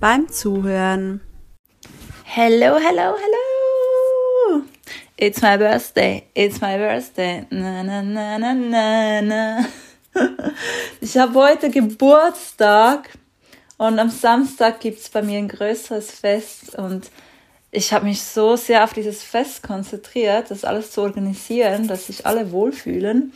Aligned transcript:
beim 0.00 0.28
Zuhören. 0.28 1.20
Hello, 2.24 2.76
hello, 2.78 3.14
hello! 3.16 4.62
It's 5.16 5.42
my 5.42 5.56
birthday, 5.56 6.24
it's 6.34 6.60
my 6.60 6.76
birthday. 6.76 7.46
Na, 7.50 7.82
na, 7.82 8.02
na, 8.02 8.38
na, 8.38 8.54
na, 8.54 9.20
na. 9.22 9.66
Ich 11.00 11.16
habe 11.16 11.34
heute 11.34 11.70
Geburtstag 11.70 13.10
und 13.76 13.98
am 13.98 14.10
Samstag 14.10 14.80
gibt 14.80 15.00
es 15.00 15.08
bei 15.08 15.22
mir 15.22 15.38
ein 15.38 15.48
größeres 15.48 16.10
Fest 16.10 16.76
und 16.76 17.10
ich 17.70 17.92
habe 17.92 18.06
mich 18.06 18.22
so 18.22 18.56
sehr 18.56 18.84
auf 18.84 18.92
dieses 18.92 19.22
Fest 19.22 19.62
konzentriert, 19.62 20.50
das 20.50 20.64
alles 20.64 20.92
zu 20.92 21.02
organisieren, 21.02 21.86
dass 21.86 22.06
sich 22.06 22.24
alle 22.24 22.50
wohlfühlen 22.52 23.32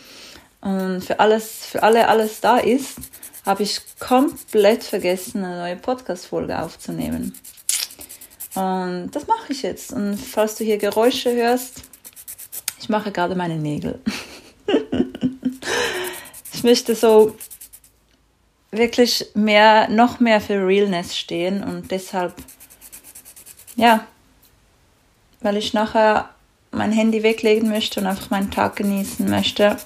und 0.63 1.03
für 1.03 1.21
alles, 1.21 1.67
für 1.67 1.83
alle 1.83 2.09
alles 2.09 2.41
da 2.41 2.57
ist, 2.57 2.97
habe 3.45 3.65
ich 3.65 3.81
komplett 3.99 4.85
vergessen, 4.85 5.45
eine 5.45 5.59
neue 5.59 5.77
Podcast-Folge 5.77 6.59
aufzunehmen. 6.61 7.35
Und 8.55 9.11
das 9.13 9.27
mache 9.27 9.53
ich 9.53 9.63
jetzt. 9.63 9.93
Und 9.93 10.17
falls 10.17 10.55
du 10.55 10.65
hier 10.65 10.79
Geräusche 10.79 11.33
hörst, 11.35 11.83
ich 12.81 12.89
mache 12.89 13.11
gerade 13.11 13.35
meine 13.35 13.57
Nägel. 13.57 14.01
ich 16.53 16.63
möchte 16.63 16.95
so 16.95 17.37
wirklich 18.71 19.27
mehr, 19.35 19.89
noch 19.89 20.21
mehr 20.21 20.41
für 20.41 20.65
Realness 20.67 21.17
stehen 21.17 21.63
und 21.63 21.91
deshalb, 21.91 22.35
ja, 23.77 24.07
weil 25.41 25.57
ich 25.57 25.75
nachher 25.75 26.31
mein 26.71 26.93
Handy 26.93 27.23
weglegen 27.23 27.69
möchte 27.69 28.01
und 28.01 28.07
einfach 28.07 28.31
meinen 28.31 28.51
Tag 28.51 28.77
genießen 28.77 29.29
möchte, 29.29 29.77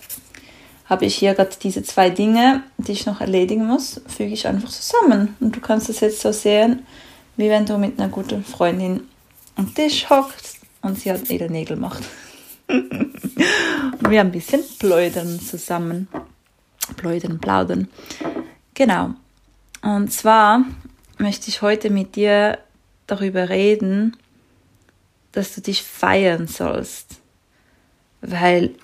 habe 0.89 1.05
ich 1.05 1.17
hier 1.17 1.35
gerade 1.35 1.57
diese 1.61 1.83
zwei 1.83 2.11
Dinge, 2.11 2.63
die 2.79 2.93
ich 2.93 3.07
noch 3.07 3.21
erledigen 3.21 3.67
muss, 3.67 4.01
füge 4.07 4.33
ich 4.33 4.47
einfach 4.47 4.71
zusammen. 4.71 5.37
Und 5.41 5.57
du 5.57 5.61
kannst 5.61 5.89
es 5.89 6.01
jetzt 6.01 6.21
so 6.21 6.33
sehen, 6.33 6.87
wie 7.37 7.51
wenn 7.51 7.67
du 7.67 7.77
mit 7.77 7.99
einer 7.99 8.09
guten 8.09 8.45
Freundin 8.45 9.03
am 9.57 9.75
Tisch 9.75 10.09
hockst 10.09 10.61
und 10.83 10.99
sie 10.99 11.11
halt 11.11 11.29
ihre 11.31 11.51
Nägel 11.51 11.77
macht. 11.77 12.05
und 12.69 14.11
wir 14.11 14.21
ein 14.21 14.33
bisschen 14.33 14.63
pläudern 14.79 15.41
zusammen. 15.41 16.09
Pläudern, 16.97 17.41
plaudern. 17.41 17.89
Genau. 18.75 19.11
Und 19.83 20.13
zwar 20.13 20.65
möchte 21.19 21.49
ich 21.49 21.63
heute 21.63 21.91
mit 21.91 22.15
dir 22.15 22.59
darüber 23.07 23.49
reden, 23.49 24.17
dass 25.33 25.55
du 25.55 25.61
dich 25.61 25.83
feiern 25.83 26.47
sollst. 26.47 27.21
Weil 28.21 28.75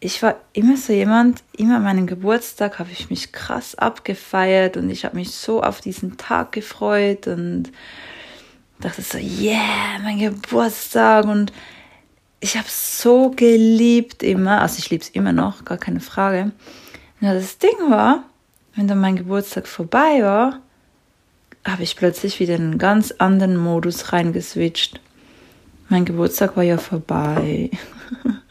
ich 0.00 0.22
war 0.22 0.36
immer 0.52 0.76
so 0.76 0.92
jemand, 0.92 1.42
immer 1.56 1.76
an 1.76 1.82
meinem 1.82 2.06
Geburtstag 2.06 2.78
habe 2.78 2.90
ich 2.92 3.10
mich 3.10 3.32
krass 3.32 3.74
abgefeiert 3.74 4.76
und 4.76 4.90
ich 4.90 5.04
habe 5.04 5.16
mich 5.16 5.32
so 5.32 5.62
auf 5.62 5.80
diesen 5.80 6.16
Tag 6.16 6.52
gefreut 6.52 7.26
und 7.26 7.72
dachte 8.80 9.02
so, 9.02 9.18
yeah, 9.18 9.98
mein 10.02 10.18
Geburtstag 10.18 11.24
und 11.24 11.52
ich 12.40 12.56
habe 12.56 12.68
so 12.68 13.30
geliebt 13.30 14.22
immer, 14.22 14.62
also 14.62 14.78
ich 14.78 14.90
liebe 14.90 15.02
es 15.02 15.10
immer 15.10 15.32
noch, 15.32 15.64
gar 15.64 15.78
keine 15.78 16.00
Frage. 16.00 16.52
Und 17.20 17.26
das 17.26 17.58
Ding 17.58 17.90
war, 17.90 18.22
wenn 18.76 18.86
dann 18.86 19.00
mein 19.00 19.16
Geburtstag 19.16 19.66
vorbei 19.66 20.22
war, 20.22 20.60
habe 21.66 21.82
ich 21.82 21.96
plötzlich 21.96 22.38
wieder 22.38 22.54
in 22.54 22.62
einen 22.62 22.78
ganz 22.78 23.10
anderen 23.18 23.56
Modus 23.56 24.12
reingeswitcht. 24.12 25.00
Mein 25.88 26.04
Geburtstag 26.04 26.56
war 26.56 26.62
ja 26.62 26.78
vorbei. 26.78 27.70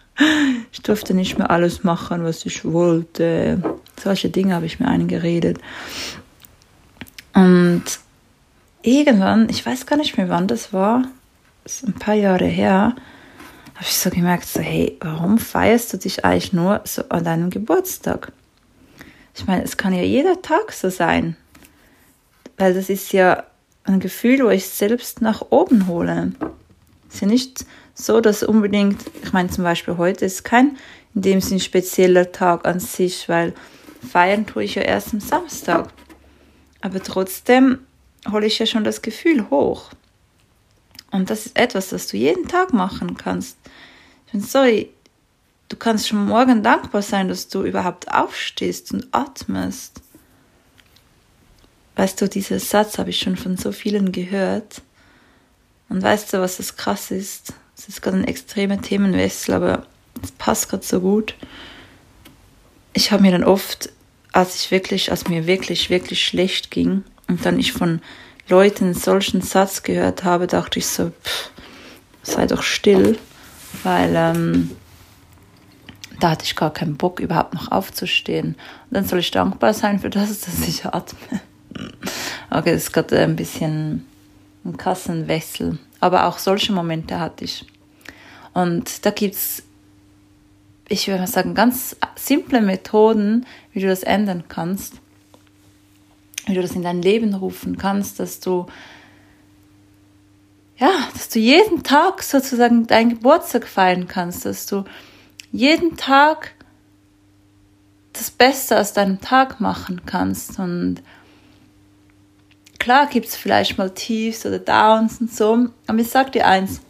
Ich 0.72 0.82
durfte 0.82 1.14
nicht 1.14 1.38
mehr 1.38 1.52
alles 1.52 1.84
machen, 1.84 2.24
was 2.24 2.46
ich 2.46 2.66
wollte. 2.66 3.62
Solche 4.02 4.30
Dinge 4.30 4.56
habe 4.56 4.66
ich 4.66 4.80
mir 4.80 4.88
eingeredet. 4.88 5.60
Und 7.34 7.84
irgendwann, 8.82 9.50
ich 9.50 9.66
weiß 9.66 9.86
gar 9.86 9.98
nicht 9.98 10.18
mehr, 10.18 10.30
wann 10.30 10.48
das 10.48 10.74
war, 10.74 11.04
das 11.64 11.84
ist 11.84 11.88
ein 11.88 11.94
paar 11.94 12.16
Jahre 12.16 12.46
her, 12.46 12.96
habe 13.76 13.86
ich 13.86 13.98
so 13.98 14.10
gemerkt, 14.10 14.48
so, 14.48 14.60
hey, 14.60 14.98
warum 15.02 15.38
feierst 15.38 15.94
du 15.94 15.98
dich 15.98 16.26
eigentlich 16.26 16.52
nur 16.52 16.82
so 16.84 17.04
an 17.10 17.24
deinem 17.24 17.50
Geburtstag? 17.52 18.32
Ich 19.36 19.46
meine, 19.46 19.64
es 19.64 19.78
kann 19.78 19.94
ja 19.94 20.02
jeder 20.02 20.42
Tag 20.42 20.72
so 20.72 20.90
sein. 20.90 21.38
Weil 22.58 22.74
das 22.74 22.90
ist 22.90 23.14
ja 23.14 23.44
ein 23.84 24.00
Gefühl, 24.00 24.44
wo 24.44 24.50
ich 24.50 24.68
selbst 24.68 25.22
nach 25.22 25.44
oben 25.52 25.86
hole. 25.86 26.32
Es 27.08 27.16
ist 27.16 27.22
ja 27.22 27.28
nicht 27.28 27.66
so, 28.00 28.22
dass 28.22 28.44
unbedingt, 28.44 29.06
ich 29.24 29.34
meine 29.34 29.50
zum 29.50 29.64
Beispiel 29.64 29.98
heute 29.98 30.26
ist 30.26 30.44
kein 30.44 30.78
in 31.16 31.24
dem 31.24 31.42
Sinn 31.42 31.60
spezieller 31.60 32.32
Tag 32.32 32.68
an 32.68 32.80
sich, 32.80 33.28
weil 33.28 33.56
feiern 34.08 34.46
tue 34.46 34.66
ich 34.66 34.76
ja 34.76 34.84
erst 34.84 35.14
am 35.14 35.20
Samstag. 35.20 35.90
Aber 36.82 37.02
trotzdem 37.02 37.80
hole 38.32 38.46
ich 38.46 38.60
ja 38.60 38.68
schon 38.68 38.84
das 38.84 39.02
Gefühl 39.02 39.50
hoch. 39.50 39.90
Und 41.10 41.32
das 41.32 41.48
ist 41.48 41.58
etwas, 41.58 41.90
das 41.90 42.08
du 42.08 42.18
jeden 42.18 42.48
Tag 42.48 42.72
machen 42.72 43.18
kannst. 43.18 43.58
Ich 44.28 44.34
bin 44.34 44.42
sorry, 44.42 44.92
du 45.70 45.76
kannst 45.76 46.08
schon 46.08 46.28
morgen 46.28 46.62
dankbar 46.62 47.02
sein, 47.02 47.30
dass 47.30 47.48
du 47.48 47.64
überhaupt 47.64 48.14
aufstehst 48.14 48.94
und 48.94 49.08
atmest. 49.12 50.02
Weißt 51.96 52.22
du, 52.22 52.30
dieser 52.30 52.60
Satz 52.60 53.00
habe 53.00 53.10
ich 53.10 53.18
schon 53.18 53.38
von 53.38 53.58
so 53.58 53.72
vielen 53.72 54.12
gehört. 54.12 54.84
Und 55.90 56.04
weißt 56.04 56.32
du, 56.32 56.42
was 56.42 56.58
das 56.58 56.76
krass 56.76 57.10
ist? 57.10 57.54
Es 57.88 57.96
ist 57.96 58.02
gerade 58.02 58.18
ein 58.18 58.28
extremer 58.28 58.82
Themenwechsel, 58.82 59.54
aber 59.54 59.86
es 60.22 60.32
passt 60.34 60.70
gerade 60.70 60.84
so 60.84 61.00
gut. 61.00 61.36
Ich 62.94 63.12
habe 63.12 63.22
mir 63.22 63.32
dann 63.32 63.46
oft, 63.46 63.90
als 64.34 64.56
ich 64.56 64.72
wirklich, 64.72 65.10
als 65.10 65.30
mir 65.30 65.48
wirklich, 65.48 65.90
wirklich 65.90 66.26
schlecht 66.26 66.70
ging 66.70 67.04
und 67.28 67.46
dann 67.46 67.60
ich 67.60 67.72
von 67.72 68.02
Leuten 68.50 68.94
solchen 68.94 69.42
Satz 69.42 69.84
gehört 69.84 70.24
habe, 70.24 70.48
dachte 70.48 70.80
ich 70.80 70.88
so, 70.88 71.12
pff, 71.24 71.52
sei 72.24 72.46
doch 72.46 72.62
still, 72.62 73.18
weil 73.84 74.14
ähm, 74.16 74.72
da 76.20 76.32
hatte 76.32 76.44
ich 76.44 76.56
gar 76.56 76.74
keinen 76.74 76.98
Bock, 76.98 77.20
überhaupt 77.20 77.54
noch 77.54 77.72
aufzustehen. 77.72 78.56
Und 78.90 78.92
dann 78.92 79.06
soll 79.06 79.20
ich 79.20 79.32
dankbar 79.32 79.74
sein 79.74 80.00
für 80.00 80.10
das, 80.10 80.40
dass 80.42 80.68
ich 80.68 80.86
atme. 80.86 81.42
Okay, 82.50 82.74
das 82.74 82.84
ist 82.84 82.94
gerade 82.94 83.20
ein 83.20 83.36
bisschen 83.36 84.06
ein 84.66 84.76
Kassenwechsel. 84.76 85.78
Aber 86.00 86.26
auch 86.26 86.38
solche 86.38 86.74
Momente 86.74 87.20
hatte 87.20 87.46
ich. 87.46 87.66
Und 88.58 89.06
da 89.06 89.12
gibt 89.12 89.36
es, 89.36 89.62
ich 90.90 91.08
würde 91.08 91.20
mal 91.20 91.28
sagen, 91.28 91.54
ganz 91.54 91.96
simple 92.16 92.60
Methoden, 92.60 93.46
wie 93.72 93.82
du 93.82 93.88
das 93.88 94.02
ändern 94.02 94.46
kannst. 94.48 94.96
Wie 96.48 96.56
du 96.56 96.64
das 96.64 96.72
in 96.72 96.82
dein 96.82 97.04
Leben 97.04 97.36
rufen 97.36 97.78
kannst, 97.78 98.20
dass 98.20 98.40
du 98.40 98.66
ja, 100.80 100.90
dass 101.14 101.30
du 101.30 101.38
jeden 101.38 101.84
Tag 101.84 102.24
sozusagen 102.24 102.88
deinen 102.88 103.10
Geburtstag 103.12 103.68
feiern 103.68 104.08
kannst, 104.08 104.46
dass 104.46 104.66
du 104.66 104.86
jeden 105.52 105.96
Tag 105.96 106.56
das 108.14 108.32
Beste 108.32 108.80
aus 108.80 108.94
deinem 108.94 109.22
Tag 109.22 109.60
machen 109.60 110.02
kannst. 110.08 110.58
Und 110.58 111.04
Klar 112.80 113.06
gibt 113.06 113.28
es 113.28 113.36
vielleicht 113.36 113.78
mal 113.78 113.90
Tiefs 113.92 114.46
oder 114.48 114.60
Downs 114.60 115.22
und 115.22 115.32
so, 115.32 115.68
aber 115.86 116.00
ich 116.00 116.10
sag 116.10 116.32
dir 116.32 116.48
eins, 116.48 116.82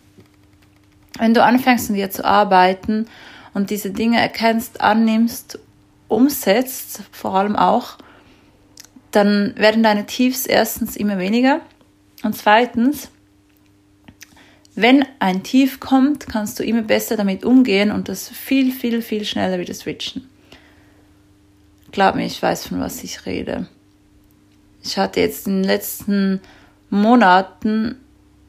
wenn 1.17 1.33
du 1.33 1.43
anfängst 1.43 1.89
an 1.89 1.95
dir 1.95 2.11
zu 2.11 2.25
arbeiten 2.25 3.07
und 3.53 3.69
diese 3.69 3.91
Dinge 3.91 4.19
erkennst, 4.19 4.81
annimmst, 4.81 5.59
umsetzt, 6.07 7.01
vor 7.11 7.35
allem 7.35 7.55
auch, 7.55 7.97
dann 9.11 9.53
werden 9.57 9.83
deine 9.83 10.05
Tiefs 10.05 10.45
erstens 10.45 10.95
immer 10.95 11.17
weniger 11.17 11.61
und 12.23 12.35
zweitens, 12.35 13.09
wenn 14.75 15.05
ein 15.19 15.43
Tief 15.43 15.79
kommt, 15.79 16.27
kannst 16.27 16.59
du 16.59 16.63
immer 16.63 16.83
besser 16.83 17.17
damit 17.17 17.43
umgehen 17.43 17.91
und 17.91 18.09
das 18.09 18.29
viel, 18.29 18.71
viel, 18.71 19.01
viel 19.01 19.25
schneller 19.25 19.59
wieder 19.59 19.73
switchen. 19.73 20.29
Glaub 21.91 22.15
mir, 22.15 22.25
ich 22.25 22.41
weiß, 22.41 22.67
von 22.67 22.79
was 22.79 23.03
ich 23.03 23.25
rede. 23.25 23.67
Ich 24.83 24.97
hatte 24.97 25.19
jetzt 25.19 25.47
in 25.47 25.61
den 25.61 25.63
letzten 25.63 26.41
Monaten, 26.89 27.95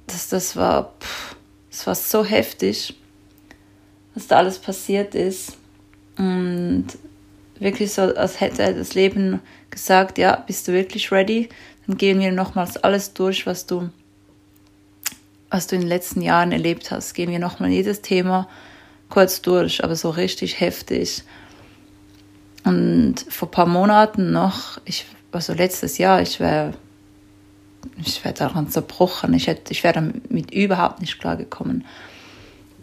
dass 0.06 0.28
das 0.28 0.54
war, 0.54 0.92
pff, 1.00 1.36
das 1.78 1.86
war 1.86 1.94
so 1.94 2.24
heftig, 2.24 2.94
was 4.14 4.26
da 4.26 4.38
alles 4.38 4.58
passiert 4.58 5.14
ist. 5.14 5.56
Und 6.16 6.86
wirklich 7.60 7.92
so, 7.92 8.02
als 8.02 8.40
hätte 8.40 8.74
das 8.74 8.94
Leben 8.94 9.40
gesagt, 9.70 10.18
ja, 10.18 10.34
bist 10.36 10.66
du 10.66 10.72
wirklich 10.72 11.12
ready? 11.12 11.48
Dann 11.86 11.96
gehen 11.96 12.18
wir 12.18 12.32
nochmals 12.32 12.76
alles 12.78 13.14
durch, 13.14 13.46
was 13.46 13.66
du 13.66 13.90
was 15.50 15.66
du 15.66 15.76
in 15.76 15.82
den 15.82 15.88
letzten 15.88 16.20
Jahren 16.20 16.52
erlebt 16.52 16.90
hast. 16.90 17.14
Gehen 17.14 17.30
wir 17.30 17.38
nochmal 17.38 17.70
jedes 17.70 18.02
Thema 18.02 18.48
kurz 19.08 19.40
durch, 19.40 19.82
aber 19.82 19.96
so 19.96 20.10
richtig 20.10 20.60
heftig. 20.60 21.22
Und 22.64 23.24
vor 23.30 23.48
ein 23.48 23.52
paar 23.52 23.66
Monaten 23.66 24.32
noch, 24.32 24.78
ich, 24.84 25.06
also 25.32 25.54
letztes 25.54 25.96
Jahr, 25.96 26.20
ich 26.20 26.40
wäre 26.40 26.74
ich 28.04 28.24
wär 28.24 28.32
daran 28.32 28.68
zerbrochen. 28.68 29.34
Ich, 29.34 29.46
hätte, 29.46 29.72
ich 29.72 29.84
wäre 29.84 29.94
damit 29.94 30.50
überhaupt 30.52 31.00
nicht 31.00 31.18
klargekommen. 31.20 31.84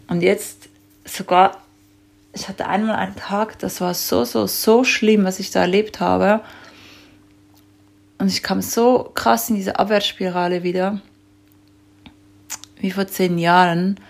Und 0.08 0.22
jetzt 0.22 0.68
sogar, 1.04 1.58
ich 2.32 2.48
hatte 2.48 2.66
einmal 2.66 2.96
einen 2.96 3.16
Tag, 3.16 3.58
das 3.58 3.80
war 3.80 3.94
so, 3.94 4.24
so, 4.24 4.46
so 4.46 4.84
schlimm, 4.84 5.24
was 5.24 5.40
ich 5.40 5.50
da 5.50 5.60
erlebt 5.60 6.00
habe. 6.00 6.40
Und 8.18 8.28
ich 8.28 8.42
kam 8.42 8.62
so 8.62 9.10
krass 9.14 9.50
in 9.50 9.56
diese 9.56 9.78
Abwärtsspirale 9.78 10.62
wieder, 10.62 11.00
wie 12.80 12.90
vor 12.90 13.06
zehn 13.06 13.38
Jahren. 13.38 14.00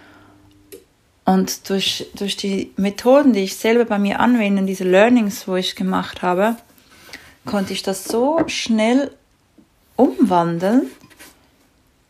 Und 1.24 1.68
durch, 1.68 2.06
durch 2.14 2.36
die 2.36 2.72
Methoden, 2.76 3.32
die 3.32 3.42
ich 3.42 3.56
selber 3.56 3.84
bei 3.84 3.98
mir 3.98 4.20
anwende, 4.20 4.62
diese 4.62 4.84
Learnings, 4.84 5.48
wo 5.48 5.56
ich 5.56 5.74
gemacht 5.74 6.22
habe, 6.22 6.56
konnte 7.44 7.72
ich 7.72 7.82
das 7.82 8.04
so 8.04 8.40
schnell 8.46 9.10
umwandeln, 9.96 10.90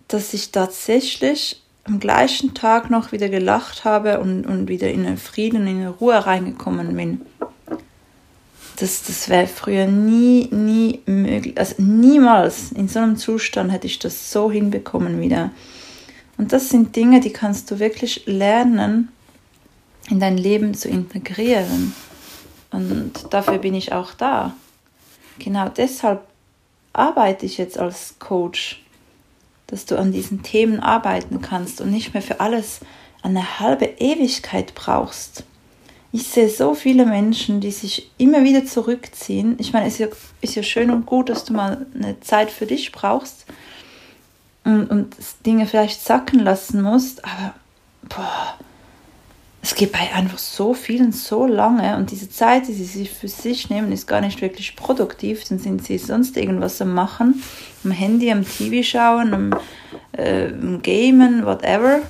dass 0.09 0.35
ich 0.35 0.53
tatsächlich 0.53 1.62
am 1.85 2.00
gleichen 2.00 2.55
Tag 2.55 2.91
noch 2.91 3.12
wieder 3.12 3.29
gelacht 3.29 3.85
habe 3.85 4.21
und, 4.21 4.44
und 4.44 4.69
wieder 4.69 4.91
in 4.91 5.05
den 5.05 5.17
Frieden, 5.17 5.67
in 5.67 5.81
die 5.81 5.87
Ruhe 5.87 6.27
reingekommen 6.27 6.97
bin. 6.97 7.21
Das, 8.77 9.05
das 9.05 9.29
wäre 9.29 9.47
früher 9.47 9.87
nie, 9.87 10.49
nie 10.50 11.00
möglich. 11.06 11.56
Also 11.56 11.77
niemals 11.79 12.73
in 12.73 12.88
so 12.88 12.99
einem 12.99 13.17
Zustand 13.17 13.73
hätte 13.73 13.87
ich 13.87 13.99
das 13.99 14.33
so 14.33 14.50
hinbekommen 14.50 15.21
wieder. 15.21 15.50
Und 16.37 16.53
das 16.53 16.69
sind 16.69 16.94
Dinge, 16.94 17.21
die 17.21 17.33
kannst 17.33 17.71
du 17.71 17.79
wirklich 17.79 18.27
lernen, 18.27 19.09
in 20.11 20.21
dein 20.21 20.37
Leben 20.37 20.75
zu 20.75 20.88
integrieren. 20.88 21.94
Und 22.71 23.12
dafür 23.31 23.59
bin 23.59 23.75
ich 23.75 23.93
auch 23.93 24.12
da. 24.12 24.55
Genau 25.38 25.69
deshalb 25.69 26.23
arbeite 26.99 27.47
ich 27.47 27.59
jetzt 27.59 27.79
als 27.79 28.17
Coach, 28.19 28.83
dass 29.67 29.87
du 29.87 29.99
an 29.99 30.13
diesen 30.13 30.43
Themen 30.43 30.81
arbeiten 30.81 31.41
kannst 31.41 31.81
und 31.81 31.91
nicht 31.91 32.15
mehr 32.15 32.23
für 32.23 32.41
alles 32.41 32.81
eine 33.23 33.61
halbe 33.61 33.87
Ewigkeit 33.99 34.75
brauchst. 34.75 35.45
Ich 36.13 36.29
sehe 36.29 36.49
so 36.49 36.75
viele 36.75 37.05
Menschen, 37.05 37.61
die 37.61 37.73
sich 37.73 38.11
immer 38.17 38.45
wieder 38.45 38.65
zurückziehen. 38.65 39.57
Ich 39.59 39.73
meine, 39.73 39.87
es 39.87 39.95
ist 39.95 39.99
ja, 39.99 40.09
ist 40.41 40.55
ja 40.55 40.63
schön 40.63 40.91
und 40.91 41.05
gut, 41.05 41.29
dass 41.29 41.45
du 41.45 41.53
mal 41.53 41.87
eine 41.95 42.21
Zeit 42.21 42.51
für 42.51 42.67
dich 42.67 42.93
brauchst 42.93 43.45
und, 44.65 44.87
und 44.91 45.17
Dinge 45.45 45.67
vielleicht 45.67 46.01
sacken 46.01 46.41
lassen 46.41 46.81
musst, 46.81 47.25
aber 47.25 47.55
boah, 48.09 48.59
geht 49.76 49.93
bei 49.93 50.12
einfach 50.12 50.38
so 50.38 50.73
vielen 50.75 51.12
so 51.12 51.46
lange 51.46 51.96
und 51.96 52.11
diese 52.11 52.31
Zeit, 52.31 52.67
die 52.67 52.73
sie 52.73 52.84
sich 52.84 53.11
für 53.11 53.28
sich 53.28 53.69
nehmen, 53.69 53.93
ist 53.93 54.06
gar 54.06 54.23
nicht 54.23 54.40
wirklich 54.40 54.75
produktiv. 54.75 55.44
Dann 55.49 55.58
sind 55.58 55.84
sie 55.84 55.99
sonst 55.99 56.37
irgendwas 56.37 56.81
am 56.81 56.94
Machen, 56.94 57.43
am 57.84 57.90
Handy, 57.90 58.32
am 58.32 58.44
TV 58.44 58.82
schauen, 58.82 59.34
am, 59.34 59.55
äh, 60.12 60.49
am 60.49 60.81
Gamen, 60.82 61.44
whatever. 61.44 62.00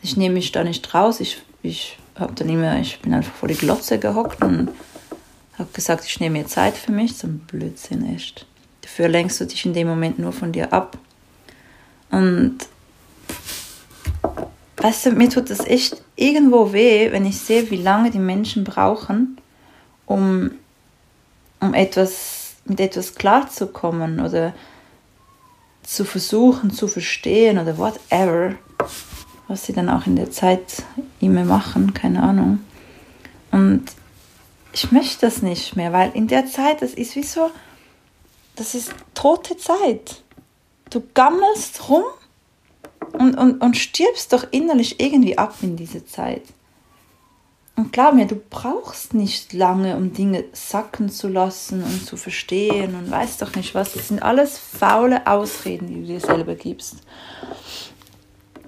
Ich 0.00 0.16
nehme 0.16 0.34
mich 0.34 0.52
da 0.52 0.62
nicht 0.62 0.94
raus. 0.94 1.18
Ich, 1.18 1.42
ich 1.62 1.98
habe 2.14 2.34
dann 2.34 2.48
immer, 2.48 2.78
ich 2.78 3.00
bin 3.00 3.12
einfach 3.14 3.34
vor 3.34 3.48
die 3.48 3.56
Glotze 3.56 3.98
gehockt 3.98 4.42
und 4.42 4.70
habe 5.58 5.70
gesagt, 5.72 6.04
ich 6.06 6.20
nehme 6.20 6.38
mir 6.38 6.46
Zeit 6.46 6.76
für 6.76 6.92
mich. 6.92 7.16
So 7.16 7.26
ein 7.26 7.40
Blödsinn 7.40 8.14
echt. 8.14 8.46
Dafür 8.82 9.08
lenkst 9.08 9.40
du 9.40 9.44
dich 9.44 9.66
in 9.66 9.74
dem 9.74 9.88
Moment 9.88 10.20
nur 10.20 10.32
von 10.32 10.52
dir 10.52 10.72
ab. 10.72 10.96
Und 12.12 12.58
weißt 14.80 15.06
du, 15.06 15.10
mir 15.12 15.28
tut 15.28 15.50
das 15.50 15.60
echt 15.60 16.02
irgendwo 16.16 16.72
weh, 16.72 17.12
wenn 17.12 17.26
ich 17.26 17.38
sehe, 17.38 17.70
wie 17.70 17.76
lange 17.76 18.10
die 18.10 18.18
Menschen 18.18 18.64
brauchen, 18.64 19.38
um, 20.06 20.52
um 21.60 21.74
etwas, 21.74 22.54
mit 22.64 22.80
etwas 22.80 23.14
klarzukommen 23.14 24.20
oder 24.20 24.54
zu 25.82 26.04
versuchen 26.04 26.70
zu 26.70 26.86
verstehen 26.86 27.58
oder 27.58 27.76
whatever, 27.76 28.54
was 29.48 29.66
sie 29.66 29.72
dann 29.72 29.88
auch 29.88 30.06
in 30.06 30.14
der 30.14 30.30
Zeit 30.30 30.84
immer 31.20 31.44
machen, 31.44 31.94
keine 31.94 32.22
Ahnung. 32.22 32.60
Und 33.50 33.84
ich 34.72 34.92
möchte 34.92 35.26
das 35.26 35.42
nicht 35.42 35.74
mehr, 35.74 35.92
weil 35.92 36.12
in 36.12 36.28
der 36.28 36.46
Zeit, 36.46 36.82
das 36.82 36.94
ist 36.94 37.16
wie 37.16 37.24
so, 37.24 37.50
das 38.54 38.76
ist 38.76 38.94
tote 39.14 39.56
Zeit. 39.56 40.22
Du 40.90 41.02
gammelst 41.14 41.88
rum 41.88 42.04
und, 43.12 43.34
und, 43.36 43.60
und 43.60 43.76
stirbst 43.76 44.32
doch 44.32 44.46
innerlich 44.50 45.00
irgendwie 45.00 45.38
ab 45.38 45.54
in 45.62 45.76
diese 45.76 46.04
Zeit. 46.06 46.42
Und 47.76 47.92
glaub 47.92 48.14
mir, 48.14 48.26
du 48.26 48.36
brauchst 48.36 49.14
nicht 49.14 49.54
lange, 49.54 49.96
um 49.96 50.12
Dinge 50.12 50.44
sacken 50.52 51.08
zu 51.08 51.28
lassen 51.28 51.82
und 51.82 52.04
zu 52.04 52.18
verstehen 52.18 52.94
und 52.94 53.10
weißt 53.10 53.40
doch 53.40 53.54
nicht 53.54 53.74
was. 53.74 53.94
Das 53.94 54.08
sind 54.08 54.22
alles 54.22 54.58
faule 54.58 55.26
Ausreden, 55.26 55.86
die 55.86 56.00
du 56.00 56.06
dir 56.06 56.20
selber 56.20 56.56
gibst. 56.56 56.96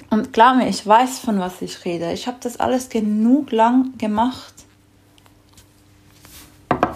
Und 0.08 0.32
glaub 0.32 0.56
mir, 0.56 0.68
ich 0.68 0.86
weiß, 0.86 1.18
von 1.18 1.38
was 1.40 1.60
ich 1.60 1.84
rede. 1.84 2.10
Ich 2.12 2.26
habe 2.26 2.38
das 2.40 2.58
alles 2.58 2.88
genug 2.88 3.52
lang 3.52 3.98
gemacht. 3.98 4.54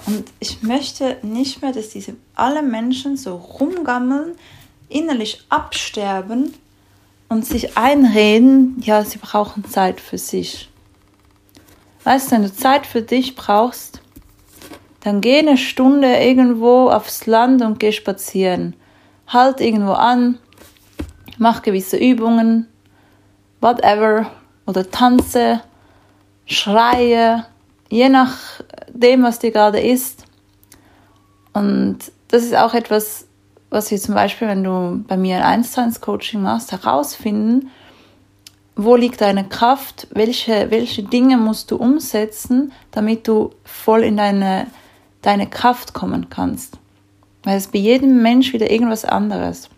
Und 0.07 0.25
ich 0.39 0.63
möchte 0.63 1.19
nicht 1.23 1.61
mehr, 1.61 1.73
dass 1.73 1.91
diese 1.91 2.17
alle 2.35 2.63
Menschen 2.63 3.17
so 3.17 3.37
rumgammeln, 3.37 4.37
innerlich 4.89 5.45
absterben 5.49 6.55
und 7.29 7.45
sich 7.45 7.77
einreden, 7.77 8.81
ja, 8.81 9.05
sie 9.05 9.19
brauchen 9.19 9.65
Zeit 9.65 10.01
für 10.01 10.19
sich. 10.19 10.69
Weißt 12.05 12.31
du, 12.31 12.37
wenn 12.37 12.43
du 12.43 12.55
Zeit 12.55 12.87
für 12.87 13.03
dich 13.03 13.35
brauchst, 13.35 14.01
dann 15.01 15.21
geh 15.21 15.39
eine 15.39 15.57
Stunde 15.57 16.17
irgendwo 16.17 16.89
aufs 16.91 17.27
Land 17.27 17.63
und 17.63 17.79
geh 17.79 17.93
spazieren. 17.93 18.75
Halt 19.27 19.61
irgendwo 19.61 19.93
an, 19.93 20.39
mach 21.39 21.63
gewisse 21.63 21.97
Übungen, 21.97 22.69
whatever, 23.61 24.31
oder 24.67 24.91
tanze, 24.91 25.61
schreie, 26.45 27.47
je 27.89 28.09
nachdem, 28.09 29.23
was 29.23 29.39
dir 29.39 29.51
gerade 29.51 29.81
ist. 29.81 30.25
Und 31.53 31.99
das 32.29 32.43
ist 32.43 32.57
auch 32.57 32.75
etwas, 32.75 33.26
was 33.71 33.91
wir 33.91 33.99
zum 33.99 34.15
Beispiel, 34.15 34.49
wenn 34.49 34.65
du 34.65 35.05
bei 35.07 35.17
mir 35.17 35.45
ein 35.45 35.65
1 35.65 36.01
Coaching 36.01 36.43
machst, 36.43 36.73
herausfinden, 36.73 37.71
wo 38.77 38.95
liegt 38.95 39.23
deine 39.23 39.45
Kraft, 39.45 40.07
welche, 40.11 40.71
welche 40.71 41.03
Dinge 41.03 41.39
musst 41.39 41.71
du 41.71 41.77
umsetzen, 41.77 42.73
damit 42.91 43.27
du 43.27 43.51
voll 43.65 44.03
in 44.03 44.17
deine, 44.19 44.67
deine 45.23 45.49
Kraft 45.49 45.95
kommen 45.95 46.29
kannst. 46.29 46.79
Weil 47.43 47.57
es 47.57 47.69
bei 47.69 47.79
jedem 47.79 48.23
Mensch 48.23 48.53
wieder 48.53 48.71
irgendwas 48.71 49.05
anderes. 49.05 49.71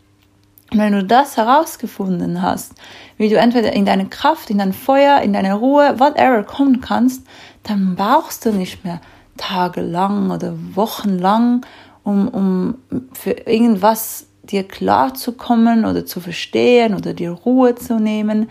Und 0.73 0.80
wenn 0.80 0.92
du 0.92 1.04
das 1.04 1.37
herausgefunden 1.37 2.42
hast, 2.42 2.73
wie 3.16 3.28
du 3.28 3.37
entweder 3.38 3.73
in 3.73 3.87
deine 3.87 4.07
Kraft, 4.07 4.50
in 4.50 4.59
dein 4.59 4.73
Feuer, 4.73 5.21
in 5.23 5.33
deine 5.33 5.54
Ruhe, 5.54 5.99
whatever 5.99 6.42
kommen 6.42 6.80
kannst, 6.80 7.26
dann 7.62 7.95
brauchst 7.95 8.45
du 8.45 8.52
nicht 8.52 8.85
mehr 8.85 9.00
tagelang 9.37 10.30
oder 10.30 10.54
wochenlang 10.75 11.64
um, 12.09 12.29
um 12.29 12.79
für 13.12 13.33
irgendwas 13.33 14.29
dir 14.43 14.67
klar 14.67 15.12
zu 15.12 15.33
kommen 15.33 15.85
oder 15.85 16.07
zu 16.07 16.21
verstehen 16.21 16.95
oder 16.95 17.12
dir 17.12 17.33
Ruhe 17.33 17.75
zu 17.75 18.00
nehmen. 18.00 18.50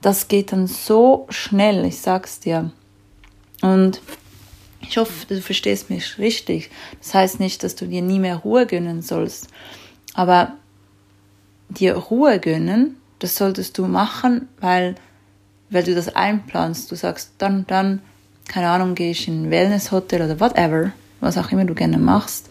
Das 0.00 0.28
geht 0.28 0.50
dann 0.50 0.66
so 0.66 1.26
schnell, 1.28 1.84
ich 1.84 2.00
sag's 2.00 2.40
dir. 2.40 2.70
Und 3.60 4.00
ich 4.80 4.96
hoffe, 4.96 5.12
du 5.28 5.42
verstehst 5.42 5.90
mich 5.90 6.18
richtig. 6.18 6.70
Das 7.00 7.12
heißt 7.12 7.38
nicht, 7.38 7.62
dass 7.62 7.74
du 7.74 7.86
dir 7.86 8.00
nie 8.00 8.18
mehr 8.18 8.36
Ruhe 8.36 8.64
gönnen 8.66 9.02
sollst. 9.02 9.48
Aber 10.14 10.54
dir 11.68 11.96
Ruhe 11.96 12.40
gönnen, 12.40 12.96
das 13.18 13.36
solltest 13.36 13.76
du 13.76 13.86
machen, 13.86 14.48
weil, 14.58 14.94
weil 15.68 15.84
du 15.84 15.94
das 15.94 16.16
einplanst. 16.16 16.90
Du 16.90 16.96
sagst, 16.96 17.32
dann, 17.36 17.66
dann, 17.66 18.00
keine 18.48 18.70
Ahnung, 18.70 18.94
gehe 18.94 19.10
ich 19.10 19.28
in 19.28 19.44
ein 19.44 19.50
Wellnesshotel 19.50 20.22
oder 20.22 20.40
whatever 20.40 20.92
was 21.24 21.38
auch 21.38 21.50
immer 21.50 21.64
du 21.64 21.74
gerne 21.74 21.98
machst. 21.98 22.50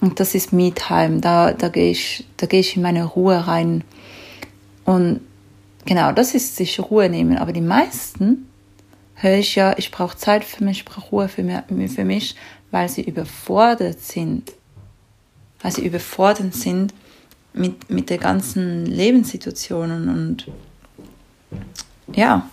Und 0.00 0.20
das 0.20 0.34
ist 0.34 0.52
Me-Time. 0.52 1.20
Da, 1.20 1.52
da 1.52 1.68
gehe 1.68 1.90
ich, 1.90 2.26
da 2.36 2.46
gehe 2.46 2.60
ich 2.60 2.76
in 2.76 2.82
meine 2.82 3.04
Ruhe 3.04 3.46
rein. 3.46 3.84
Und 4.84 5.20
genau, 5.84 6.12
das 6.12 6.34
ist 6.34 6.56
sich 6.56 6.80
Ruhe 6.80 7.08
nehmen. 7.08 7.38
Aber 7.38 7.52
die 7.52 7.60
meisten 7.60 8.48
höre 9.14 9.38
ich 9.38 9.54
ja, 9.54 9.74
ich 9.78 9.90
brauche 9.90 10.16
Zeit 10.16 10.44
für 10.44 10.64
mich, 10.64 10.78
ich 10.78 10.84
brauche 10.84 11.08
Ruhe 11.10 11.28
für 11.28 11.42
mich, 11.42 11.92
für 11.92 12.04
mich, 12.04 12.34
weil 12.72 12.88
sie 12.88 13.02
überfordert 13.02 14.00
sind. 14.00 14.52
Weil 15.60 15.72
sie 15.72 15.86
überfordert 15.86 16.54
sind 16.54 16.92
mit, 17.52 17.88
mit 17.90 18.10
der 18.10 18.18
ganzen 18.18 18.86
Lebenssituation 18.86 20.08
und 20.08 20.46
ja, 22.14 22.48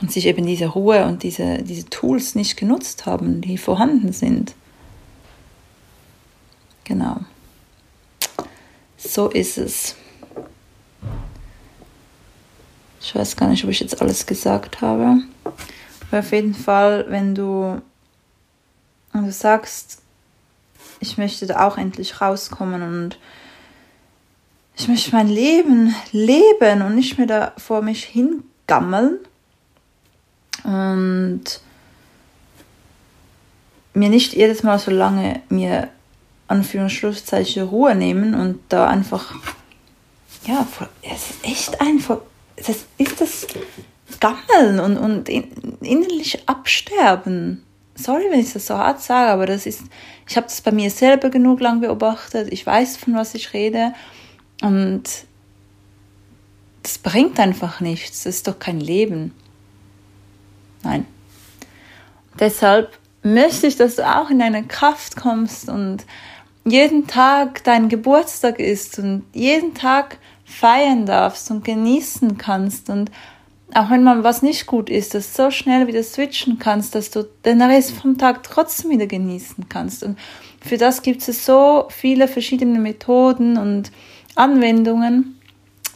und 0.00 0.12
sich 0.12 0.26
eben 0.26 0.46
diese 0.46 0.66
Ruhe 0.66 1.04
und 1.04 1.22
diese, 1.22 1.62
diese 1.62 1.86
Tools 1.86 2.34
nicht 2.34 2.56
genutzt 2.56 3.06
haben, 3.06 3.40
die 3.40 3.58
vorhanden 3.58 4.12
sind. 4.12 4.54
Genau. 6.84 7.20
So 8.96 9.28
ist 9.28 9.58
es. 9.58 9.96
Ich 13.00 13.14
weiß 13.14 13.36
gar 13.36 13.48
nicht, 13.48 13.64
ob 13.64 13.70
ich 13.70 13.80
jetzt 13.80 14.00
alles 14.00 14.26
gesagt 14.26 14.80
habe. 14.80 15.22
Aber 15.44 16.18
auf 16.18 16.32
jeden 16.32 16.54
Fall, 16.54 17.06
wenn 17.08 17.34
du, 17.34 17.80
wenn 19.12 19.24
du 19.26 19.32
sagst, 19.32 20.00
ich 21.00 21.18
möchte 21.18 21.46
da 21.46 21.66
auch 21.66 21.76
endlich 21.76 22.20
rauskommen 22.20 22.82
und 22.82 23.18
ich 24.76 24.88
möchte 24.88 25.12
mein 25.12 25.28
Leben 25.28 25.94
leben 26.12 26.82
und 26.82 26.94
nicht 26.94 27.18
mehr 27.18 27.26
da 27.26 27.52
vor 27.58 27.82
mich 27.82 28.04
hingammeln 28.04 29.18
und 30.64 31.44
mir 33.94 34.08
nicht 34.08 34.32
jedes 34.34 34.62
Mal 34.62 34.78
so 34.78 34.90
lange 34.90 35.40
mir 35.48 35.88
Anführungszeichen 36.48 37.62
Ruhe 37.62 37.94
nehmen 37.94 38.34
und 38.34 38.60
da 38.68 38.86
einfach 38.88 39.34
ja, 40.46 40.66
es 41.02 41.30
ist 41.30 41.44
echt 41.44 41.80
einfach, 41.80 42.18
das 42.56 42.84
ist 42.98 43.20
das 43.20 43.46
Gammeln 44.20 44.78
und, 44.78 44.96
und 44.96 45.28
innerlich 45.28 46.48
absterben. 46.48 47.64
Sorry, 47.94 48.24
wenn 48.30 48.40
ich 48.40 48.52
das 48.52 48.66
so 48.66 48.76
hart 48.76 49.00
sage, 49.00 49.30
aber 49.30 49.46
das 49.46 49.66
ist, 49.66 49.82
ich 50.28 50.36
habe 50.36 50.46
das 50.46 50.60
bei 50.60 50.72
mir 50.72 50.90
selber 50.90 51.30
genug 51.30 51.60
lang 51.60 51.80
beobachtet. 51.80 52.52
Ich 52.52 52.66
weiß, 52.66 52.96
von 52.96 53.14
was 53.14 53.34
ich 53.34 53.52
rede. 53.52 53.94
Und 54.60 55.04
das 56.82 56.98
bringt 56.98 57.38
einfach 57.38 57.80
nichts. 57.80 58.24
Das 58.24 58.36
ist 58.36 58.48
doch 58.48 58.58
kein 58.58 58.80
Leben. 58.80 59.32
Nein. 60.84 61.06
Deshalb 62.38 62.98
möchte 63.22 63.66
ich, 63.66 63.76
dass 63.76 63.96
du 63.96 64.06
auch 64.06 64.30
in 64.30 64.38
deine 64.38 64.64
Kraft 64.64 65.16
kommst 65.16 65.68
und 65.68 66.04
jeden 66.64 67.06
Tag 67.06 67.62
dein 67.64 67.88
Geburtstag 67.88 68.58
ist 68.58 68.98
und 68.98 69.24
jeden 69.32 69.74
Tag 69.74 70.18
feiern 70.44 71.06
darfst 71.06 71.50
und 71.50 71.64
genießen 71.64 72.38
kannst 72.38 72.90
und 72.90 73.10
auch 73.74 73.90
wenn 73.90 74.04
man 74.04 74.22
was 74.22 74.42
nicht 74.42 74.66
gut 74.66 74.88
ist, 74.88 75.14
dass 75.14 75.34
so 75.34 75.50
schnell 75.50 75.86
wieder 75.86 76.02
switchen 76.02 76.58
kannst, 76.58 76.94
dass 76.94 77.10
du 77.10 77.24
den 77.44 77.60
Rest 77.60 77.92
vom 77.92 78.18
Tag 78.18 78.42
trotzdem 78.44 78.90
wieder 78.90 79.06
genießen 79.06 79.68
kannst. 79.68 80.04
Und 80.04 80.18
für 80.60 80.76
das 80.76 81.02
gibt 81.02 81.26
es 81.26 81.44
so 81.44 81.86
viele 81.90 82.28
verschiedene 82.28 82.78
Methoden 82.78 83.56
und 83.56 83.90
Anwendungen. 84.36 85.40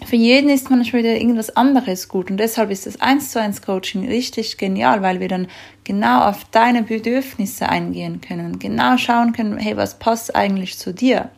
Für 0.06 0.16
jeden 0.16 0.48
ist 0.48 0.70
manchmal 0.70 1.02
wieder 1.02 1.16
irgendwas 1.16 1.56
anderes 1.56 2.08
gut 2.08 2.30
und 2.30 2.36
deshalb 2.36 2.70
ist 2.70 2.86
das 2.86 3.00
1 3.00 3.32
zu 3.32 3.40
1 3.40 3.62
Coaching 3.62 4.06
richtig 4.06 4.56
genial, 4.56 5.02
weil 5.02 5.18
wir 5.18 5.28
dann 5.28 5.48
genau 5.84 6.22
auf 6.22 6.44
deine 6.50 6.82
Bedürfnisse 6.82 7.68
eingehen 7.68 8.20
können, 8.20 8.58
genau 8.58 8.96
schauen 8.96 9.32
können, 9.32 9.58
hey, 9.58 9.76
was 9.76 9.98
passt 9.98 10.36
eigentlich 10.36 10.78
zu 10.78 10.94
dir? 10.94 11.30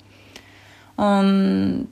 Und 0.97 1.89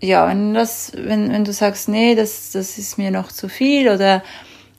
ja, 0.00 0.26
wenn, 0.28 0.54
das, 0.54 0.92
wenn, 0.96 1.32
wenn 1.32 1.44
du 1.44 1.52
sagst, 1.52 1.88
nee, 1.88 2.14
das, 2.14 2.50
das 2.50 2.76
ist 2.76 2.98
mir 2.98 3.10
noch 3.12 3.30
zu 3.30 3.48
viel 3.48 3.88
oder 3.88 4.22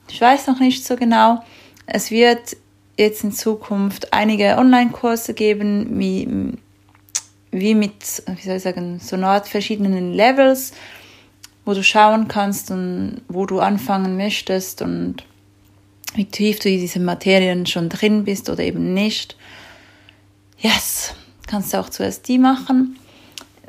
ich 0.10 0.20
weiß 0.20 0.48
noch 0.48 0.60
nicht 0.60 0.86
so 0.86 0.98
genau, 0.98 1.42
es 1.86 2.12
wird 2.12 2.58
jetzt 2.98 3.24
in 3.24 3.32
Zukunft 3.32 4.14
einige 4.14 4.58
Online-Kurse 4.58 5.34
geben, 5.34 6.00
wie, 6.00 6.28
wie 7.52 7.76
mit, 7.76 8.24
wie 8.28 8.42
soll 8.48 8.58
ich 8.58 8.64
sagen, 8.64 9.00
so 9.00 9.16
eine 9.16 9.28
Art 9.28 9.48
verschiedenen 9.48 10.14
Levels, 10.14 10.74
wo 11.66 11.74
du 11.74 11.84
schauen 11.84 12.28
kannst 12.28 12.72
und 12.72 13.22
wo 13.28 13.46
du 13.46 13.60
anfangen 13.60 14.18
möchtest 14.18 14.82
und 14.82 15.18
wie 16.16 16.26
tief 16.26 16.60
du 16.60 16.70
in 16.70 16.80
diesen 16.80 17.06
Materien 17.06 17.66
schon 17.66 17.90
drin 17.90 18.24
bist 18.26 18.50
oder 18.50 18.64
eben 18.64 18.94
nicht. 18.94 19.36
Yes, 20.58 21.14
kannst 21.48 21.74
du 21.74 21.80
auch 21.80 21.90
zuerst 21.90 22.28
die 22.28 22.38
machen 22.38 22.98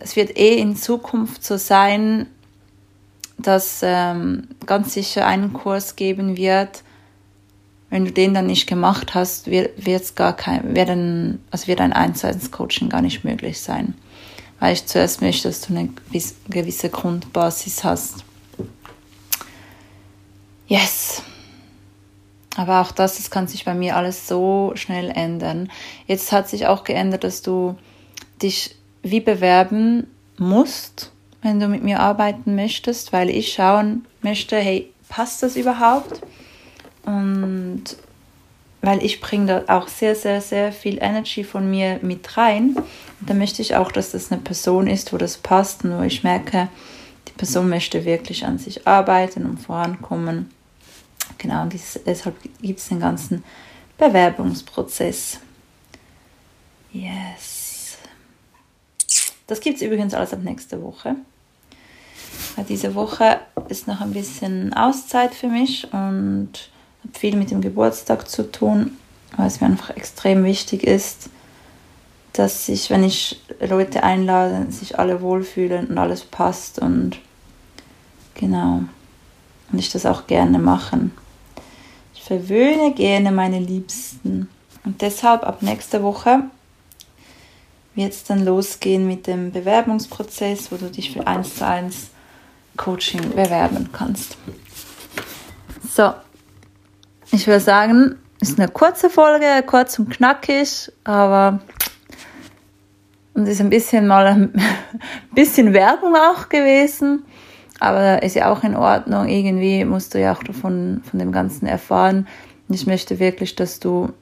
es 0.03 0.17
wird 0.17 0.37
eh 0.37 0.59
in 0.59 0.77
Zukunft 0.77 1.45
so 1.45 1.57
sein, 1.57 2.27
dass 3.39 3.81
ähm, 3.83 4.49
ganz 4.67 4.95
sicher 4.95 5.27
einen 5.27 5.53
Kurs 5.53 5.97
geben 5.97 6.37
wird. 6.37 6.83
Wenn 7.93 8.07
du 8.07 8.11
den 8.11 8.33
dann 8.33 8.47
nicht 8.47 8.67
gemacht 8.67 9.15
hast, 9.15 9.49
wird 9.49 9.79
es 9.87 10.15
gar 10.15 10.35
kein, 10.35 10.75
werden, 10.75 11.45
also 11.51 11.67
wird 11.67 11.83
ein 11.83 11.93
1 11.93 12.25
1 12.25 12.51
Coaching 12.51 12.89
gar 12.89 13.03
nicht 13.03 13.23
möglich 13.23 13.61
sein. 13.61 13.93
Weil 14.61 14.73
ich 14.73 14.87
zuerst 14.87 15.21
möchte, 15.21 15.49
dass 15.49 15.61
du 15.61 15.77
eine 15.77 15.91
gewisse 16.49 16.89
Grundbasis 16.89 17.85
hast. 17.85 18.25
Yes. 20.67 21.23
Aber 22.57 22.81
auch 22.81 22.93
das, 22.93 23.19
das 23.19 23.31
kann 23.31 23.47
sich 23.47 23.67
bei 23.67 23.75
mir 23.75 23.95
alles 23.95 24.27
so 24.27 24.73
schnell 24.75 25.11
ändern. 25.11 25.71
Jetzt 26.07 26.33
hat 26.33 26.49
sich 26.49 26.67
auch 26.67 26.85
geändert, 26.85 27.25
dass 27.25 27.43
du 27.43 27.77
dich 28.41 28.75
wie 29.03 29.21
bewerben 29.21 30.07
musst, 30.39 31.13
wenn 31.43 31.61
du 31.61 31.69
mit 31.69 31.85
mir 31.85 32.01
arbeiten 32.01 32.55
möchtest, 32.55 33.13
weil 33.13 33.29
ich 33.29 33.53
schauen 33.53 34.07
möchte, 34.23 34.57
hey, 34.57 34.91
passt 35.11 35.43
das 35.43 35.57
überhaupt? 35.57 36.23
Und 37.05 37.85
weil 38.81 39.05
ich 39.05 39.21
bringe 39.21 39.47
da 39.47 39.75
auch 39.75 39.89
sehr, 39.89 40.15
sehr, 40.17 40.41
sehr 40.41 40.73
viel 40.73 40.99
Energy 41.01 41.45
von 41.45 41.71
mir 41.71 42.01
mit 42.03 42.37
rein. 42.37 42.77
Da 43.21 43.33
möchte 43.33 43.63
ich 43.63 43.77
auch, 43.77 43.93
dass 43.93 44.11
das 44.11 44.33
eine 44.33 44.41
Person 44.41 44.89
ist, 44.89 45.13
wo 45.13 45.19
das 45.19 45.39
passt 45.39 45.85
und 45.85 45.97
wo 45.99 46.03
ich 46.03 46.25
merke, 46.25 46.69
die 47.29 47.33
Person 47.33 47.69
möchte 47.69 48.05
wirklich 48.05 48.45
an 48.45 48.59
sich 48.59 48.87
arbeiten 48.87 49.47
und 49.47 49.59
vorankommen. 49.59 50.51
Genau, 51.39 51.63
und 51.63 51.75
deshalb 52.07 52.37
gibt 52.61 52.81
es 52.81 52.89
den 52.89 53.01
ganzen 53.01 53.45
Bewerbungsprozess. 53.99 55.39
Yes. 56.93 57.99
Das 59.47 59.61
gibt 59.61 59.77
es 59.77 59.83
übrigens 59.83 60.13
alles 60.15 60.33
ab 60.33 60.41
nächste 60.43 60.83
Woche. 60.83 61.15
Weil 62.57 62.65
diese 62.65 62.95
Woche 62.95 63.41
ist 63.69 63.87
noch 63.87 64.01
ein 64.01 64.13
bisschen 64.13 64.73
Auszeit 64.75 65.35
für 65.35 65.49
mich 65.49 65.93
und 65.93 66.72
hat 67.05 67.19
viel 67.19 67.37
mit 67.37 67.51
dem 67.51 67.61
Geburtstag 67.61 68.29
zu 68.29 68.51
tun, 68.51 68.97
weil 69.37 69.47
es 69.47 69.61
mir 69.61 69.67
einfach 69.67 69.91
extrem 69.91 70.45
wichtig 70.45 70.85
ist, 70.85 71.31
dass 72.33 72.67
sich, 72.67 72.91
wenn 72.91 73.05
ich 73.05 73.43
Leute 73.61 74.03
einlade, 74.03 74.71
sich 74.71 74.99
alle 74.99 75.21
wohlfühlen 75.21 75.89
und 75.89 75.99
alles 75.99 76.23
passt 76.23 76.79
und 76.79 77.19
genau. 78.35 78.83
Und 79.71 79.79
ich 79.79 79.91
das 79.91 80.07
auch 80.07 80.27
gerne 80.27 80.59
machen. 80.59 81.13
Ich 82.15 82.23
verwöhne 82.23 82.93
gerne 82.93 83.33
meine 83.33 83.59
Liebsten. 83.59 84.49
Und 84.85 85.01
deshalb 85.01 85.45
ab 85.45 85.63
nächste 85.63 86.03
Woche 86.03 86.45
wird 87.95 88.13
es 88.13 88.25
dann 88.25 88.45
losgehen 88.45 89.07
mit 89.07 89.27
dem 89.27 89.53
Bewerbungsprozess, 89.53 90.73
wo 90.73 90.77
du 90.77 90.91
dich 90.91 91.13
für 91.13 91.27
1 91.27 91.57
zu 91.57 91.67
1 91.67 92.11
Coaching 92.77 93.31
bewerben 93.31 93.91
kannst. 93.93 94.37
So, 95.95 96.13
ich 97.33 97.47
würde 97.47 97.61
sagen, 97.61 98.17
ist 98.41 98.59
eine 98.59 98.69
kurze 98.69 99.09
Folge, 99.09 99.63
kurz 99.67 99.99
und 99.99 100.11
knackig, 100.11 100.93
aber 101.05 101.61
und 103.35 103.47
ist 103.47 103.61
ein 103.61 103.71
bisschen 103.71 104.07
mal 104.07 104.27
ein 104.27 104.53
bisschen 105.35 105.73
Werbung 105.73 106.15
auch 106.15 106.51
gewesen, 106.51 107.25
aber 107.81 108.23
ist 108.23 108.37
ja 108.37 108.53
auch 108.53 108.63
in 108.63 108.77
Ordnung. 108.77 109.29
Irgendwie 109.29 109.85
musst 109.85 110.15
du 110.15 110.21
ja 110.21 110.35
auch 110.35 110.43
davon 110.43 111.03
von 111.09 111.19
dem 111.19 111.33
Ganzen 111.33 111.67
erfahren. 111.67 112.29
Und 112.69 112.75
ich 112.75 112.87
möchte 112.87 113.19
wirklich, 113.19 113.57
dass 113.57 113.81
du 113.81 114.13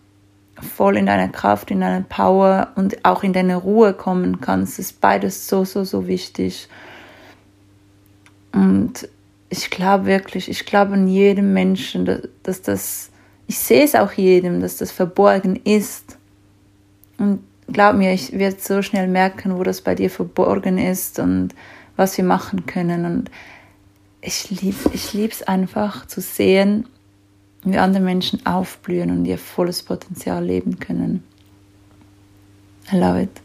voll 0.77 0.97
in 0.97 1.07
deine 1.07 1.31
Kraft, 1.31 1.71
in 1.71 1.81
deine 1.81 2.05
Power 2.09 2.69
und 2.77 3.05
auch 3.05 3.25
in 3.25 3.33
deine 3.33 3.57
Ruhe 3.57 3.95
kommen 3.95 4.41
kannst, 4.41 4.79
ist 4.79 5.01
beides 5.01 5.49
so, 5.49 5.65
so, 5.65 5.83
so 5.85 6.07
wichtig. 6.07 6.69
Und 8.53 9.09
ich 9.51 9.69
glaube 9.69 10.07
wirklich, 10.07 10.49
ich 10.49 10.65
glaube 10.65 10.95
an 10.95 11.09
jedem 11.09 11.53
Menschen, 11.53 12.23
dass 12.45 12.63
das, 12.63 13.11
ich 13.49 13.59
sehe 13.59 13.85
es 13.85 13.97
auch 13.97 14.13
jedem, 14.13 14.61
dass 14.61 14.77
das 14.77 14.93
verborgen 14.93 15.57
ist. 15.57 16.17
Und 17.19 17.41
glaub 17.67 17.97
mir, 17.97 18.13
ich 18.13 18.33
werde 18.33 18.57
so 18.61 18.81
schnell 18.81 19.09
merken, 19.09 19.59
wo 19.59 19.65
das 19.65 19.81
bei 19.81 19.97
dir 19.97 20.09
verborgen 20.09 20.79
ist 20.79 21.19
und 21.19 21.55
was 21.97 22.17
wir 22.17 22.25
machen 22.25 22.65
können. 22.67 23.05
Und 23.05 23.31
ich 24.21 24.51
liebe 24.51 24.79
ich 24.95 25.15
es 25.15 25.43
einfach 25.43 26.07
zu 26.07 26.21
sehen, 26.21 26.87
wie 27.65 27.77
andere 27.77 28.03
Menschen 28.03 28.47
aufblühen 28.47 29.11
und 29.11 29.27
ihr 29.27 29.37
volles 29.37 29.83
Potenzial 29.83 30.45
leben 30.45 30.79
können. 30.79 31.25
I 32.93 32.97
love 32.97 33.21
it. 33.21 33.41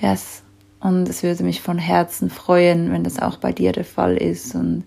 Yes. 0.00 0.42
Und 0.80 1.08
es 1.08 1.22
würde 1.22 1.44
mich 1.44 1.60
von 1.60 1.78
Herzen 1.78 2.30
freuen, 2.30 2.90
wenn 2.90 3.04
das 3.04 3.20
auch 3.20 3.36
bei 3.36 3.52
dir 3.52 3.72
der 3.72 3.84
Fall 3.84 4.16
ist 4.16 4.54
und 4.54 4.84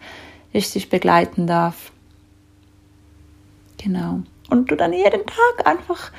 ich 0.52 0.72
dich 0.74 0.90
begleiten 0.90 1.46
darf. 1.48 1.92
Genau. 3.78 4.22
Und 4.50 4.72
du 4.72 4.76
dann 4.76 4.94
jeden 4.94 5.26
Tag 5.26 5.68
einfach 5.68 6.12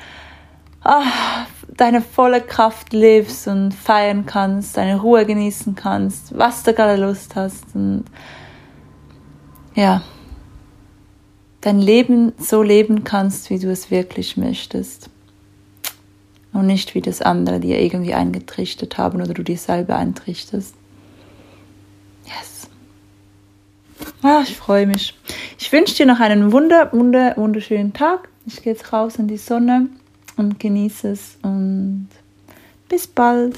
ah, 0.81 1.45
deine 1.75 2.01
volle 2.01 2.41
Kraft 2.41 2.93
lebst 2.93 3.47
und 3.47 3.73
feiern 3.73 4.25
kannst, 4.25 4.77
deine 4.77 5.01
Ruhe 5.01 5.25
genießen 5.25 5.75
kannst, 5.75 6.37
was 6.37 6.63
du 6.63 6.73
gerade 6.73 7.01
Lust 7.01 7.35
hast. 7.35 7.75
Und 7.75 8.05
ja, 9.73 10.03
dein 11.61 11.79
Leben 11.79 12.33
so 12.37 12.61
leben 12.61 13.03
kannst, 13.03 13.49
wie 13.49 13.59
du 13.59 13.69
es 13.71 13.91
wirklich 13.91 14.37
möchtest. 14.37 15.09
Und 16.55 16.67
nicht 16.67 16.95
wie 16.95 17.01
das 17.01 17.21
andere 17.21 17.59
dir 17.59 17.81
irgendwie 17.81 18.13
eingetrichtert 18.13 18.97
haben 18.97 19.21
oder 19.21 19.33
du 19.33 19.43
dir 19.43 19.57
selber 19.57 19.97
eintrichtest. 19.97 20.73
Yes. 22.23 22.69
Ja, 24.23 24.41
ich 24.41 24.55
freue 24.55 24.87
mich. 24.87 25.19
Ich 25.59 25.69
wünsche 25.73 25.95
dir 25.95 26.05
noch 26.05 26.21
einen 26.21 26.53
wunder, 26.53 26.93
wunder, 26.93 27.35
wunderschönen 27.35 27.91
Tag. 27.91 28.29
Ich 28.45 28.63
gehe 28.63 28.71
jetzt 28.71 28.93
raus 28.93 29.17
in 29.17 29.27
die 29.27 29.35
Sonne 29.35 29.89
und 30.37 30.57
genieße 30.57 31.09
es 31.09 31.37
und 31.41 32.07
bis 32.87 33.05
bald. 33.05 33.57